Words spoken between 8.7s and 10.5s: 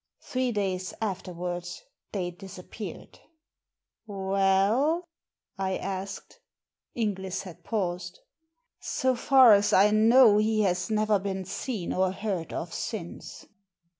So far as I know,